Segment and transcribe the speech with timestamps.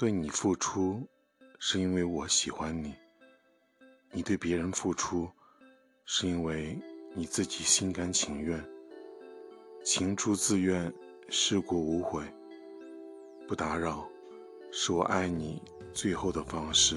[0.00, 1.06] 对你付出
[1.58, 2.94] 是因为我喜欢你。
[4.10, 5.28] 你对别人付出
[6.06, 6.78] 是因为
[7.12, 8.58] 你自己心甘情愿。
[9.84, 10.90] 情出自愿
[11.28, 12.24] 事过无悔。
[13.46, 14.08] 不打扰
[14.72, 15.60] 是我爱你
[15.92, 16.96] 最后的方式。